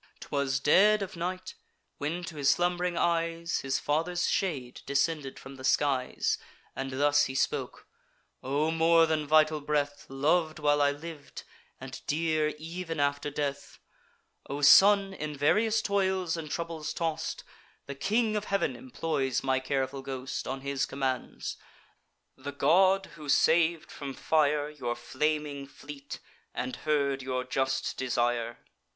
[0.19, 1.53] 'Twas dead of night;
[1.99, 6.39] when to his slumb'ring eyes His father's shade descended from the skies,
[6.75, 7.87] And thus he spoke:
[8.41, 11.43] "O more than vital breath, Lov'd while I liv'd,
[11.79, 13.77] and dear ev'n after death;
[14.49, 17.43] O son, in various toils and troubles toss'd,
[17.85, 21.57] The King of Heav'n employs my careful ghost On his commands:
[22.35, 26.17] the god, who sav'd from fire Your flaming fleet,
[26.55, 28.57] and heard your just desire.